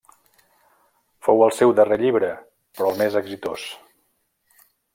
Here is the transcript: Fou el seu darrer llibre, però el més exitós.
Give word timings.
Fou 1.27 1.43
el 1.49 1.53
seu 1.59 1.73
darrer 1.79 1.99
llibre, 2.03 2.31
però 2.79 2.89
el 2.93 2.99
més 3.03 3.19
exitós. 3.25 3.67